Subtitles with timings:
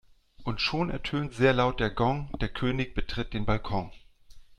[0.45, 3.91] Und schon ertönt sehr laut der Gong, der König betritt den Balkon.